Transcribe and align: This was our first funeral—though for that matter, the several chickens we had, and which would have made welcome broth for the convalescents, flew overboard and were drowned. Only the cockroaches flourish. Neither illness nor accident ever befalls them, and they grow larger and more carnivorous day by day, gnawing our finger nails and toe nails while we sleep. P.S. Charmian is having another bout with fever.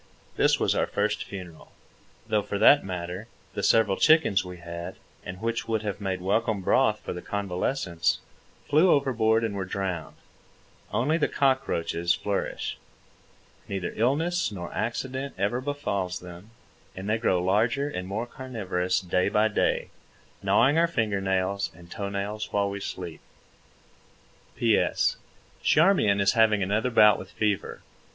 This 0.35 0.59
was 0.59 0.73
our 0.73 0.87
first 0.87 1.25
funeral—though 1.25 2.41
for 2.41 2.57
that 2.57 2.83
matter, 2.83 3.27
the 3.53 3.61
several 3.61 3.97
chickens 3.97 4.43
we 4.43 4.57
had, 4.57 4.95
and 5.23 5.39
which 5.39 5.67
would 5.67 5.83
have 5.83 6.01
made 6.01 6.21
welcome 6.21 6.61
broth 6.61 6.99
for 7.01 7.13
the 7.13 7.21
convalescents, 7.21 8.17
flew 8.67 8.89
overboard 8.89 9.43
and 9.43 9.53
were 9.53 9.63
drowned. 9.63 10.15
Only 10.91 11.19
the 11.19 11.27
cockroaches 11.27 12.15
flourish. 12.15 12.79
Neither 13.67 13.93
illness 13.95 14.51
nor 14.51 14.73
accident 14.73 15.35
ever 15.37 15.61
befalls 15.61 16.19
them, 16.19 16.49
and 16.95 17.07
they 17.07 17.19
grow 17.19 17.39
larger 17.39 17.87
and 17.87 18.07
more 18.07 18.25
carnivorous 18.25 19.01
day 19.01 19.29
by 19.29 19.49
day, 19.49 19.89
gnawing 20.41 20.79
our 20.79 20.87
finger 20.87 21.21
nails 21.21 21.69
and 21.75 21.91
toe 21.91 22.09
nails 22.09 22.51
while 22.51 22.71
we 22.71 22.79
sleep. 22.79 23.21
P.S. 24.55 25.17
Charmian 25.61 26.19
is 26.19 26.31
having 26.33 26.63
another 26.63 26.89
bout 26.89 27.19
with 27.19 27.29
fever. 27.29 27.83